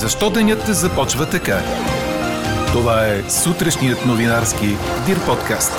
[0.00, 1.58] Защо денят започва така?
[2.72, 4.66] Това е сутрешният новинарски
[5.06, 5.72] Дир подкаст.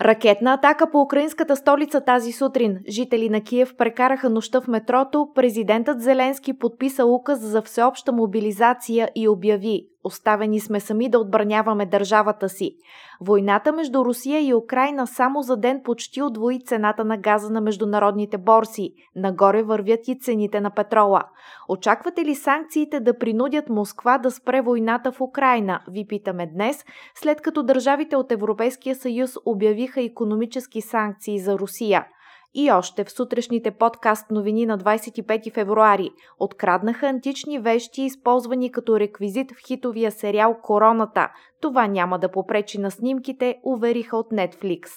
[0.00, 2.78] Ракетна атака по украинската столица тази сутрин.
[2.88, 5.28] Жители на Киев прекараха нощта в метрото.
[5.34, 12.48] Президентът Зеленски подписа указ за всеобща мобилизация и обяви Оставени сме сами да отбраняваме държавата
[12.48, 12.76] си.
[13.20, 18.38] Войната между Русия и Украина само за ден почти отвои цената на газа на международните
[18.38, 18.94] борси.
[19.16, 21.22] Нагоре вървят и цените на петрола.
[21.68, 25.80] Очаквате ли санкциите да принудят Москва да спре войната в Украина?
[25.90, 26.84] Ви питаме днес,
[27.14, 32.06] след като държавите от Европейския съюз обявиха економически санкции за Русия.
[32.54, 39.52] И още в сутрешните подкаст новини на 25 февруари откраднаха антични вещи, използвани като реквизит
[39.52, 41.28] в хитовия сериал Короната.
[41.60, 44.88] Това няма да попречи на снимките, увериха от Netflix.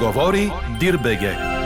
[0.00, 0.50] Говори
[0.80, 1.57] Дирбеге.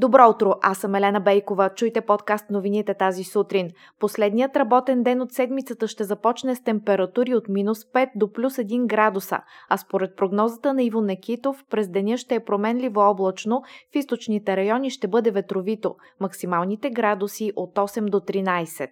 [0.00, 1.70] Добро утро, аз съм Елена Бейкова.
[1.74, 3.70] Чуйте подкаст новините тази сутрин.
[3.98, 8.86] Последният работен ден от седмицата ще започне с температури от минус 5 до плюс 1
[8.86, 13.62] градуса, а според прогнозата на Иво Некитов през деня ще е променливо облачно,
[13.92, 18.88] в източните райони ще бъде ветровито, максималните градуси от 8 до 13.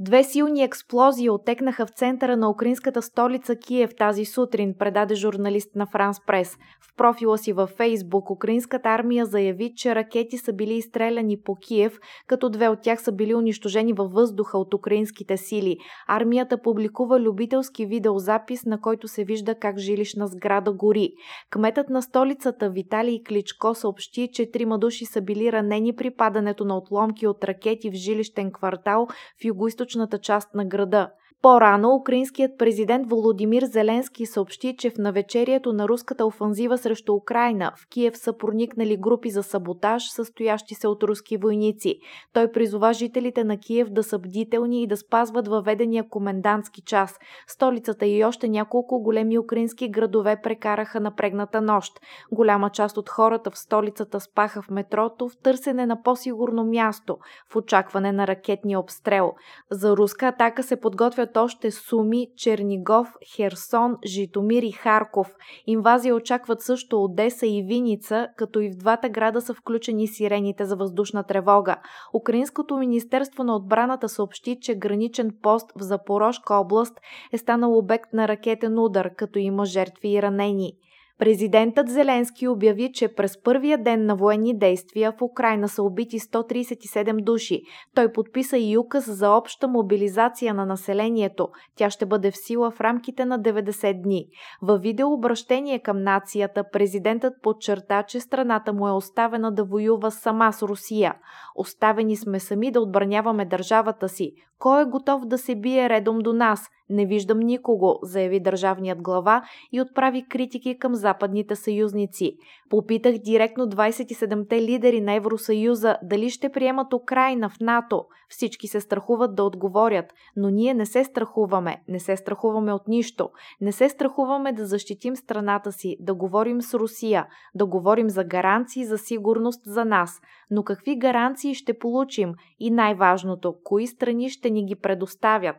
[0.00, 5.86] Две силни експлозии отекнаха в центъра на украинската столица Киев тази сутрин, предаде журналист на
[5.86, 6.56] Франс Прес.
[6.80, 11.98] В профила си във Фейсбук украинската армия заяви, че ракети са били изстреляни по Киев,
[12.26, 15.76] като две от тях са били унищожени във въздуха от украинските сили.
[16.08, 21.10] Армията публикува любителски видеозапис, на който се вижда как жилищна сграда гори.
[21.50, 26.76] Кметът на столицата Виталий Кличко съобщи, че трима души са били ранени при падането на
[26.76, 29.06] отломки от ракети в жилищен квартал
[29.40, 31.10] в юго източната част на града.
[31.42, 37.88] По-рано украинският президент Володимир Зеленски съобщи, че в навечерието на руската офанзива срещу Украина в
[37.88, 41.98] Киев са проникнали групи за саботаж, състоящи се от руски войници.
[42.32, 47.18] Той призова жителите на Киев да са бдителни и да спазват въведения комендантски час.
[47.46, 51.92] Столицата и още няколко големи украински градове прекараха напрегната нощ.
[52.32, 57.16] Голяма част от хората в столицата спаха в метрото в търсене на по-сигурно място,
[57.52, 59.32] в очакване на ракетния обстрел.
[59.70, 65.34] За руска атака се подготвят очакват още Суми, Чернигов, Херсон, Житомир и Харков.
[65.66, 70.76] Инвазия очакват също Одеса и Виница, като и в двата града са включени сирените за
[70.76, 71.76] въздушна тревога.
[72.14, 77.00] Украинското министерство на отбраната съобщи, че граничен пост в Запорожка област
[77.32, 80.72] е станал обект на ракетен удар, като има жертви и ранени.
[81.18, 87.24] Президентът Зеленски обяви, че през първия ден на военни действия в Украина са убити 137
[87.24, 87.62] души.
[87.94, 91.48] Той подписа и указ за обща мобилизация на населението.
[91.76, 94.26] Тя ще бъде в сила в рамките на 90 дни.
[94.62, 100.62] Във видеообращение към нацията президентът подчерта, че страната му е оставена да воюва сама с
[100.62, 101.14] Русия.
[101.56, 104.32] Оставени сме сами да отбраняваме държавата си.
[104.58, 106.68] Кой е готов да се бие редом до нас?
[106.90, 109.42] Не виждам никого, заяви държавният глава
[109.72, 112.36] и отправи критики към западните съюзници.
[112.70, 118.04] Попитах директно 27-те лидери на Евросъюза дали ще приемат Украина в НАТО.
[118.28, 123.30] Всички се страхуват да отговорят, но ние не се страхуваме, не се страхуваме от нищо.
[123.60, 128.84] Не се страхуваме да защитим страната си, да говорим с Русия, да говорим за гаранции
[128.84, 130.20] за сигурност за нас.
[130.50, 132.34] Но какви гаранции ще получим?
[132.58, 135.56] И най-важното, кои страни ще ни ги предоставят?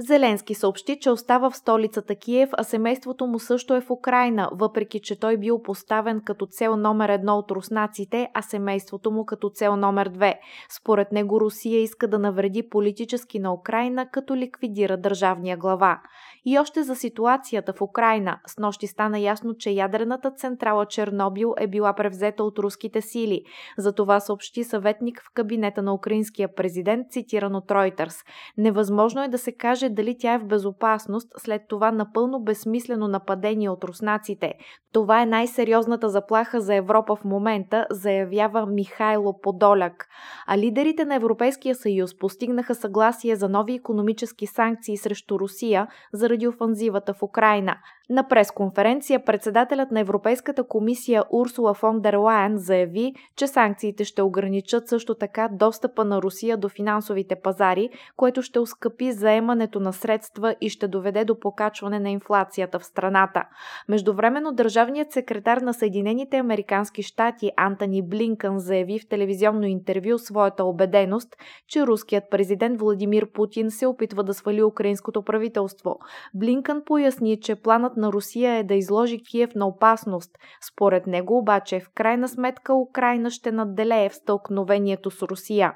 [0.00, 5.00] Зеленски съобщи, че остава в столицата Киев, а семейството му също е в Украина, въпреки
[5.00, 9.76] че той бил поставен като цел номер едно от руснаците, а семейството му като цел
[9.76, 10.40] номер две.
[10.80, 16.00] Според него Русия иска да навреди политически на Украина, като ликвидира държавния глава.
[16.44, 18.40] И още за ситуацията в Украина.
[18.46, 23.42] С нощи стана ясно, че ядрената централа Чернобил е била превзета от руските сили.
[23.78, 28.26] За това съобщи съветник в кабинета на украинския президент, цитиран от Reuters.
[28.56, 33.70] Невъзможно е да се каже дали тя е в безопасност след това напълно безсмислено нападение
[33.70, 34.54] от руснаците.
[34.92, 40.06] Това е най-сериозната заплаха за Европа в момента, заявява Михайло Подоляк.
[40.46, 47.14] А лидерите на Европейския съюз постигнаха съгласие за нови економически санкции срещу Русия заради офанзивата
[47.14, 47.76] в Украина.
[48.12, 54.88] На пресконференция председателят на Европейската комисия Урсула фон дер Лайен заяви, че санкциите ще ограничат
[54.88, 60.68] също така достъпа на Русия до финансовите пазари, което ще ускъпи заемането на средства и
[60.68, 63.44] ще доведе до покачване на инфлацията в страната.
[63.88, 71.36] Междувременно Държавният секретар на Съединените Американски щати Антони Блинкън заяви в телевизионно интервю своята убеденост,
[71.68, 75.98] че руският президент Владимир Путин се опитва да свали украинското правителство.
[76.34, 80.30] Блинкън поясни, че планът на Русия е да изложи Киев на опасност.
[80.72, 85.74] Според него обаче в крайна сметка Украина ще надделее в стълкновението с Русия.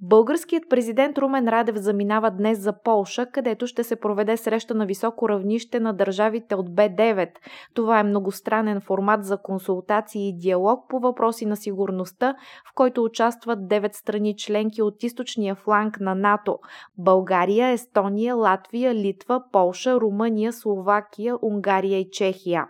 [0.00, 5.28] Българският президент Румен Радев заминава днес за Полша, където ще се проведе среща на високо
[5.28, 7.28] равнище на държавите от Б9.
[7.74, 12.34] Това е многостранен формат за консултации и диалог по въпроси на сигурността,
[12.70, 16.58] в който участват 9 страни членки от източния фланг на НАТО–
[16.98, 22.66] България, Естония, Латвия, Литва, Полша, Румъния, Словакия, Унгария и Чехия.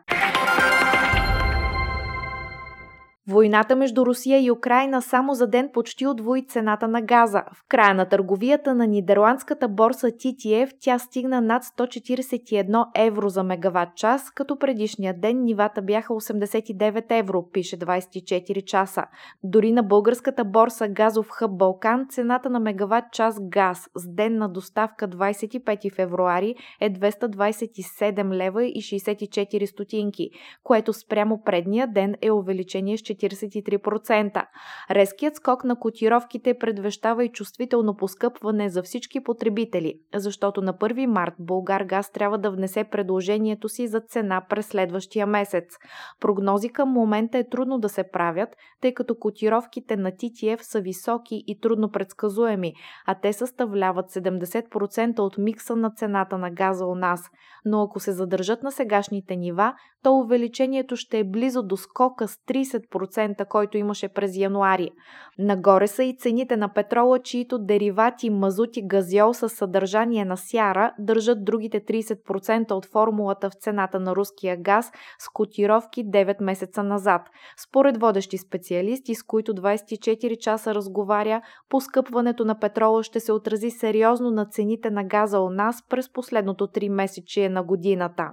[3.29, 7.43] Войната между Русия и Украина само за ден почти удвои цената на газа.
[7.53, 13.97] В края на търговията на нидерландската борса TTF тя стигна над 141 евро за мегаватт
[13.97, 19.05] час, като предишния ден нивата бяха 89 евро, пише 24 часа.
[19.45, 25.09] Дори на българската борса Газов хъб Балкан цената на мегаватт час газ с денна доставка
[25.09, 30.31] 25 февруари е 227 лева и 64 стотинки,
[30.65, 34.47] което спрямо предния ден е увеличение с 43%.
[34.91, 41.35] Резкият скок на котировките предвещава и чувствително поскъпване за всички потребители, защото на 1 март
[41.39, 45.65] Българ Газ трябва да внесе предложението си за цена през следващия месец.
[46.21, 48.49] Прогнози към момента е трудно да се правят,
[48.81, 52.73] тъй като котировките на TTF са високи и трудно предсказуеми,
[53.07, 57.31] а те съставляват 70% от микса на цената на газа у нас.
[57.65, 62.37] Но ако се задържат на сегашните нива, то увеличението ще е близо до скока с
[62.37, 64.91] 30%, 10%, който имаше през януари.
[65.39, 70.93] Нагоре са и цените на петрола, чието деривати мазут и газиол с съдържание на сяра
[70.99, 77.23] държат другите 30% от формулата в цената на руския газ с котировки 9 месеца назад.
[77.69, 84.31] Според водещи специалисти, с които 24 часа разговаря, поскъпването на петрола ще се отрази сериозно
[84.31, 88.33] на цените на газа у нас през последното 3 месечие на годината.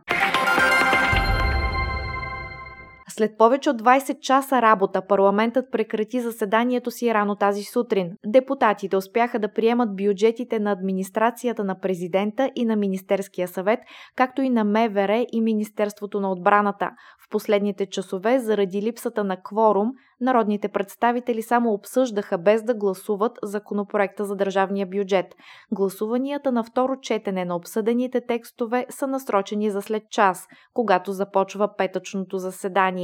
[3.16, 8.12] След повече от 20 часа работа парламентът прекрати заседанието си рано тази сутрин.
[8.26, 13.80] Депутатите успяха да приемат бюджетите на администрацията на президента и на Министерския съвет,
[14.16, 16.92] както и на МВР и Министерството на отбраната.
[17.26, 24.26] В последните часове, заради липсата на кворум, народните представители само обсъждаха без да гласуват законопроекта
[24.26, 25.26] за държавния бюджет.
[25.72, 32.38] Гласуванията на второ четене на обсъдените текстове са насрочени за след час, когато започва петъчното
[32.38, 33.03] заседание.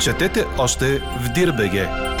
[0.00, 2.17] Четете още в Дирбеге!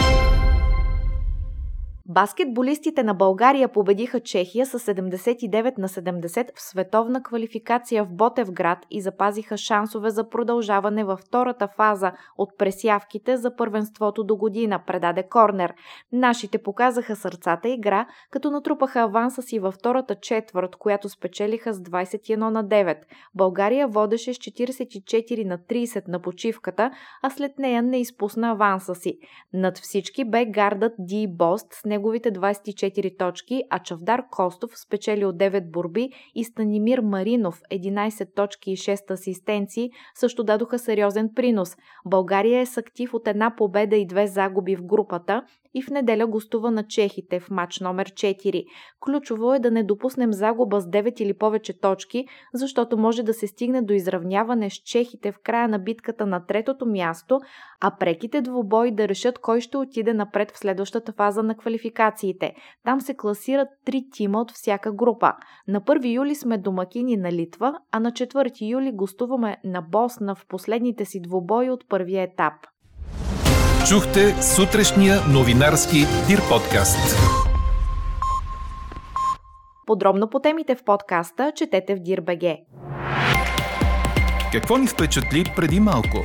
[2.10, 9.00] Баскетболистите на България победиха Чехия с 79 на 70 в световна квалификация в Ботевград и
[9.00, 15.74] запазиха шансове за продължаване във втората фаза от пресявките за първенството до година, предаде Корнер.
[16.12, 22.36] Нашите показаха сърцата игра, като натрупаха аванса си във втората четвърт, която спечелиха с 21
[22.36, 22.96] на 9.
[23.34, 26.90] България водеше с 44 на 30 на почивката,
[27.22, 29.18] а след нея не изпусна аванса си.
[29.52, 35.70] Над всички бе гардът Ди Бост с неговите 24 точки, а Чавдар Костов спечелил 9
[35.70, 41.76] борби и Станимир Маринов 11 точки и 6 асистенции също дадоха сериозен принос.
[42.06, 45.42] България е с актив от една победа и две загуби в групата
[45.74, 48.64] и в неделя гостува на чехите в матч номер 4.
[49.00, 53.46] Ключово е да не допуснем загуба с 9 или повече точки, защото може да се
[53.46, 57.40] стигне до изравняване с чехите в края на битката на третото място,
[57.80, 61.56] а преките двубои да решат кой ще отиде напред в следващата фаза на
[61.88, 62.54] квалификациите.
[62.84, 65.32] Там се класират три тима от всяка група.
[65.68, 70.46] На 1 юли сме домакини на Литва, а на 4 юли гостуваме на Босна в
[70.48, 72.52] последните си двубои от първия етап.
[73.88, 77.16] Чухте сутрешния новинарски Дир подкаст.
[79.86, 82.56] Подробно по темите в подкаста четете в Дир.бг.
[84.52, 86.18] Какво ни впечатли преди малко?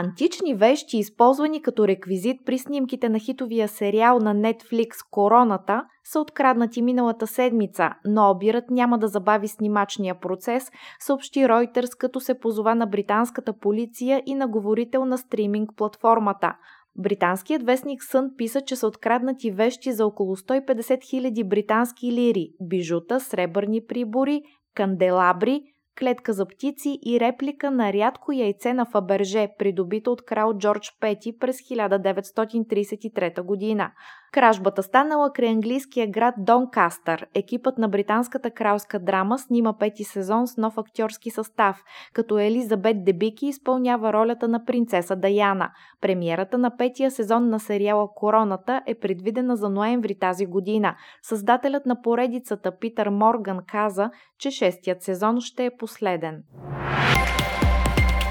[0.00, 6.82] Антични вещи, използвани като реквизит при снимките на хитовия сериал на Netflix Короната, са откраднати
[6.82, 12.86] миналата седмица, но обирът няма да забави снимачния процес, съобщи Reuters, като се позова на
[12.86, 16.56] британската полиция и на говорител на стриминг платформата.
[16.96, 23.20] Британският вестник Сън писа, че са откраднати вещи за около 150 000 британски лири, бижута,
[23.20, 24.42] сребърни прибори,
[24.74, 25.62] канделабри,
[25.98, 31.38] клетка за птици и реплика на рядко яйце на Фаберже, придобито от крал Джордж Пети
[31.38, 33.90] през 1933 година.
[34.32, 37.26] Кражбата станала край английския град Донкастър.
[37.34, 43.46] Екипът на британската кралска драма снима пети сезон с нов актьорски състав, като Елизабет Дебики
[43.46, 45.70] изпълнява ролята на принцеса Даяна.
[46.00, 50.96] Премиерата на петия сезон на сериала Короната е предвидена за ноември тази година.
[51.22, 56.42] Създателят на поредицата Питър Морган каза, че шестият сезон ще е последен.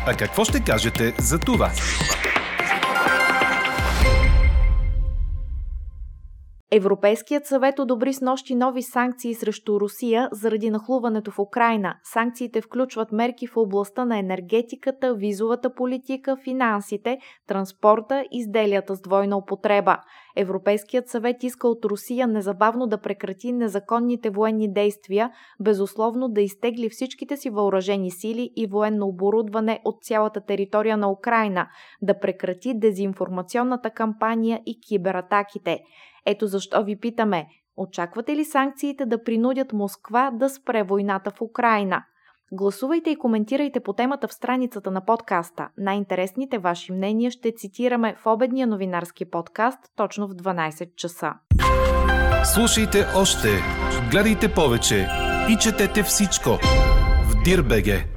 [0.05, 1.71] А какво ще кажете за това?
[6.71, 11.95] Европейският съвет одобри с нощи нови санкции срещу Русия заради нахлуването в Украина.
[12.03, 19.97] Санкциите включват мерки в областта на енергетиката, визовата политика, финансите, транспорта, изделията с двойна употреба.
[20.35, 27.37] Европейският съвет иска от Русия незабавно да прекрати незаконните военни действия, безусловно да изтегли всичките
[27.37, 31.67] си въоръжени сили и военно оборудване от цялата територия на Украина,
[32.01, 35.79] да прекрати дезинформационната кампания и кибератаките.
[36.29, 42.03] Ето защо ви питаме, очаквате ли санкциите да принудят Москва да спре войната в Украина?
[42.51, 45.69] Гласувайте и коментирайте по темата в страницата на подкаста.
[45.77, 51.33] Най-интересните ваши мнения ще цитираме в обедния новинарски подкаст точно в 12 часа.
[52.53, 53.47] Слушайте още,
[54.11, 55.07] гледайте повече
[55.49, 56.49] и четете всичко
[57.23, 58.16] в Дирбеге.